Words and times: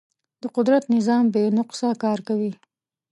د 0.41 0.43
قدرت 0.55 0.83
نظام 0.95 1.25
بې 1.33 1.43
نقصه 1.59 1.89
کار 2.03 2.19
کوي. 2.27 2.51